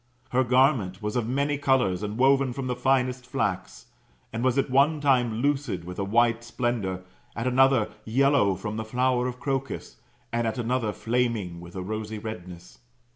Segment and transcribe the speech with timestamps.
[0.31, 3.85] Her o^arment was of many colours, and woven from the finest flax,
[4.33, 7.01] and was at one time lucid with a white splendour,
[7.35, 9.97] at another yellow from the flower of crocus,
[10.33, 12.79] and at another flaming with a rosy redness.